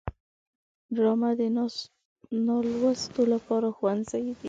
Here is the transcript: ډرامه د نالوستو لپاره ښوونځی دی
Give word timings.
ډرامه 0.95 1.29
د 1.39 1.41
نالوستو 2.45 3.21
لپاره 3.33 3.67
ښوونځی 3.77 4.21
دی 4.25 4.35